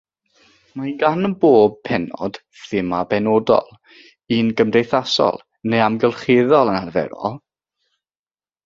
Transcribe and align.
Mae 0.79 0.93
gan 1.03 1.27
bob 1.43 1.75
pennod 1.89 2.39
thema 2.69 3.03
benodol, 3.13 3.71
un 4.39 4.51
gymdeithasol 4.63 5.41
neu 5.75 5.87
amgylcheddol 5.91 6.75
yn 6.75 6.81
arferol. 6.83 7.43